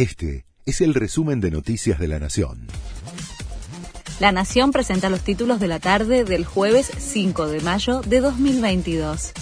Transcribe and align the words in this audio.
Este 0.00 0.46
es 0.64 0.80
el 0.80 0.94
resumen 0.94 1.42
de 1.42 1.50
Noticias 1.50 1.98
de 1.98 2.08
la 2.08 2.18
Nación. 2.18 2.68
La 4.18 4.32
Nación 4.32 4.72
presenta 4.72 5.10
los 5.10 5.20
títulos 5.20 5.60
de 5.60 5.68
la 5.68 5.78
tarde 5.78 6.24
del 6.24 6.46
jueves 6.46 6.90
5 6.96 7.48
de 7.48 7.60
mayo 7.60 8.00
de 8.00 8.20
2022. 8.20 9.32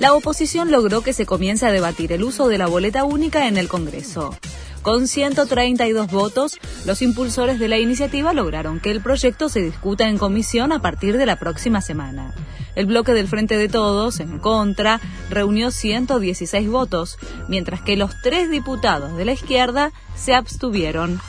La 0.00 0.14
oposición 0.14 0.72
logró 0.72 1.02
que 1.02 1.12
se 1.12 1.26
comience 1.26 1.64
a 1.64 1.70
debatir 1.70 2.10
el 2.10 2.24
uso 2.24 2.48
de 2.48 2.58
la 2.58 2.66
boleta 2.66 3.04
única 3.04 3.46
en 3.46 3.56
el 3.56 3.68
Congreso. 3.68 4.36
Con 4.82 5.06
132 5.06 6.10
votos, 6.10 6.58
los 6.84 7.00
impulsores 7.00 7.60
de 7.60 7.68
la 7.68 7.78
iniciativa 7.78 8.32
lograron 8.32 8.80
que 8.80 8.90
el 8.90 9.00
proyecto 9.00 9.48
se 9.48 9.62
discuta 9.62 10.08
en 10.08 10.18
comisión 10.18 10.72
a 10.72 10.82
partir 10.82 11.16
de 11.16 11.26
la 11.26 11.38
próxima 11.38 11.82
semana. 11.82 12.34
El 12.78 12.86
bloque 12.86 13.12
del 13.12 13.26
Frente 13.26 13.56
de 13.56 13.68
Todos, 13.68 14.20
en 14.20 14.38
contra, 14.38 15.00
reunió 15.30 15.72
116 15.72 16.70
votos, 16.70 17.18
mientras 17.48 17.80
que 17.80 17.96
los 17.96 18.22
tres 18.22 18.52
diputados 18.52 19.16
de 19.16 19.24
la 19.24 19.32
izquierda 19.32 19.90
se 20.14 20.32
abstuvieron. 20.32 21.20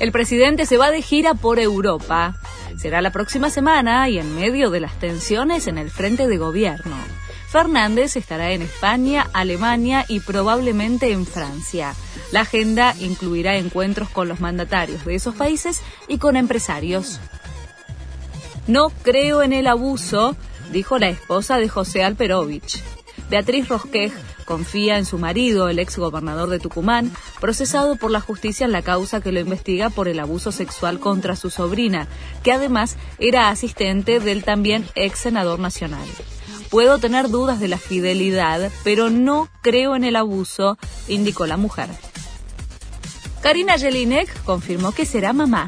El 0.00 0.10
presidente 0.10 0.66
se 0.66 0.76
va 0.76 0.90
de 0.90 1.02
gira 1.02 1.34
por 1.34 1.60
Europa. 1.60 2.34
Será 2.76 3.00
la 3.00 3.12
próxima 3.12 3.48
semana 3.48 4.08
y 4.08 4.18
en 4.18 4.34
medio 4.34 4.70
de 4.70 4.80
las 4.80 4.98
tensiones 4.98 5.68
en 5.68 5.78
el 5.78 5.88
frente 5.88 6.26
de 6.26 6.36
gobierno. 6.36 6.96
Fernández 7.48 8.16
estará 8.16 8.50
en 8.50 8.62
España, 8.62 9.28
Alemania 9.32 10.04
y 10.08 10.18
probablemente 10.18 11.12
en 11.12 11.26
Francia. 11.26 11.94
La 12.32 12.40
agenda 12.40 12.96
incluirá 12.98 13.54
encuentros 13.54 14.08
con 14.08 14.26
los 14.26 14.40
mandatarios 14.40 15.04
de 15.04 15.14
esos 15.14 15.36
países 15.36 15.80
y 16.08 16.18
con 16.18 16.34
empresarios. 16.34 17.20
No 18.70 18.90
creo 19.02 19.42
en 19.42 19.52
el 19.52 19.66
abuso, 19.66 20.36
dijo 20.70 20.98
la 20.98 21.08
esposa 21.08 21.58
de 21.58 21.68
José 21.68 22.02
Alperovich. 22.04 22.82
Beatriz 23.28 23.68
Rosquej 23.68 24.12
confía 24.44 24.98
en 24.98 25.04
su 25.04 25.18
marido, 25.18 25.68
el 25.68 25.78
ex 25.78 25.96
gobernador 25.98 26.48
de 26.50 26.58
Tucumán, 26.58 27.12
procesado 27.40 27.94
por 27.96 28.10
la 28.10 28.20
justicia 28.20 28.66
en 28.66 28.72
la 28.72 28.82
causa 28.82 29.20
que 29.20 29.30
lo 29.30 29.38
investiga 29.38 29.90
por 29.90 30.08
el 30.08 30.18
abuso 30.18 30.50
sexual 30.50 30.98
contra 30.98 31.36
su 31.36 31.50
sobrina, 31.50 32.08
que 32.42 32.52
además 32.52 32.96
era 33.18 33.48
asistente 33.48 34.18
del 34.18 34.42
también 34.42 34.88
ex 34.96 35.20
senador 35.20 35.60
nacional. 35.60 36.08
Puedo 36.70 36.98
tener 36.98 37.28
dudas 37.28 37.60
de 37.60 37.68
la 37.68 37.78
fidelidad, 37.78 38.70
pero 38.82 39.10
no 39.10 39.48
creo 39.62 39.94
en 39.94 40.04
el 40.04 40.16
abuso, 40.16 40.78
indicó 41.06 41.46
la 41.46 41.56
mujer. 41.56 41.88
Karina 43.42 43.78
Jelinek 43.78 44.42
confirmó 44.44 44.92
que 44.92 45.06
será 45.06 45.32
mamá. 45.32 45.66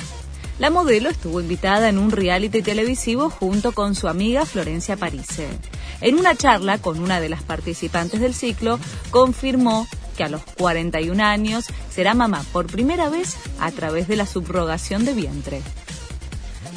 La 0.58 0.70
modelo 0.70 1.08
estuvo 1.08 1.40
invitada 1.40 1.88
en 1.88 1.98
un 1.98 2.10
reality 2.10 2.62
televisivo 2.62 3.30
junto 3.30 3.72
con 3.72 3.94
su 3.94 4.08
amiga 4.08 4.44
Florencia 4.44 4.96
Parise. 4.96 5.48
En 6.00 6.18
una 6.18 6.34
charla 6.34 6.78
con 6.78 7.00
una 7.00 7.20
de 7.20 7.28
las 7.28 7.42
participantes 7.42 8.20
del 8.20 8.34
ciclo, 8.34 8.78
confirmó 9.10 9.86
que 10.16 10.24
a 10.24 10.28
los 10.28 10.42
41 10.58 11.22
años 11.24 11.66
será 11.90 12.14
mamá 12.14 12.44
por 12.52 12.66
primera 12.66 13.08
vez 13.08 13.36
a 13.58 13.70
través 13.70 14.08
de 14.08 14.16
la 14.16 14.26
subrogación 14.26 15.04
de 15.04 15.14
vientre. 15.14 15.62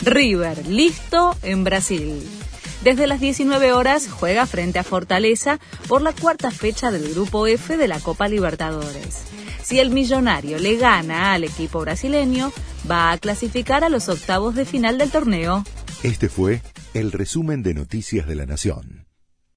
River, 0.04 0.68
listo 0.68 1.36
en 1.42 1.64
Brasil. 1.64 2.45
Desde 2.84 3.08
las 3.08 3.20
19 3.20 3.74
horas 3.74 4.08
juega 4.10 4.46
frente 4.46 4.80
a 4.80 4.84
Fortaleza 4.84 5.60
por 5.88 6.02
la 6.02 6.14
cuarta 6.14 6.52
fecha 6.52 6.92
del 6.92 7.14
Grupo 7.14 7.48
F 7.48 7.78
de 7.78 7.88
la 7.88 8.00
Copa 8.00 8.28
Libertadores. 8.28 9.24
Si 9.64 9.80
el 9.80 9.90
millonario 9.90 10.60
le 10.60 10.78
gana 10.78 11.34
al 11.34 11.44
equipo 11.44 11.80
brasileño, 11.80 12.52
va 12.90 13.12
a 13.12 13.18
clasificar 13.18 13.84
a 13.84 13.90
los 13.90 14.10
octavos 14.10 14.54
de 14.54 14.66
final 14.66 14.98
del 15.00 15.10
torneo. 15.10 15.64
Este 16.04 16.30
fue 16.30 16.62
el 16.94 17.12
resumen 17.12 17.64
de 17.64 17.74
Noticias 17.74 18.28
de 18.28 18.36
la 18.36 18.46
Nación. 18.46 19.05